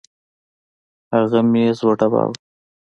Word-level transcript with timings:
هغه 1.13 1.39
ميز 1.51 1.77
وډباوه. 1.85 2.35